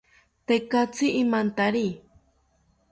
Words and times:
Tekatzi 0.47 1.07
imantari 1.21 1.87